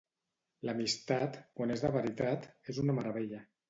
[0.69, 3.49] L'amistat, quan és de veritat, és una meravellla.